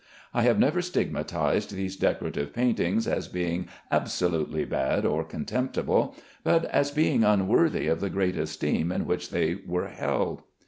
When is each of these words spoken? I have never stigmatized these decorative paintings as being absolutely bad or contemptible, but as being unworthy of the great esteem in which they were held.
I 0.33 0.41
have 0.41 0.57
never 0.57 0.81
stigmatized 0.81 1.75
these 1.75 1.95
decorative 1.95 2.55
paintings 2.55 3.07
as 3.07 3.27
being 3.27 3.67
absolutely 3.91 4.65
bad 4.65 5.05
or 5.05 5.23
contemptible, 5.23 6.15
but 6.43 6.65
as 6.65 6.89
being 6.89 7.23
unworthy 7.23 7.85
of 7.85 7.99
the 8.01 8.09
great 8.09 8.35
esteem 8.35 8.91
in 8.91 9.05
which 9.05 9.29
they 9.29 9.59
were 9.63 9.89
held. 9.89 10.41